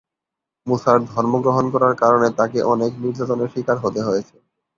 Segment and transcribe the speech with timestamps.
[0.67, 4.35] মুসার ধর্ম গ্রহণ করার কারণে তাকে অনেক নির্যাতনের শিকার হতে হয়েছে।